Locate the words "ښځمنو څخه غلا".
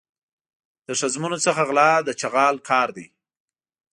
0.99-1.91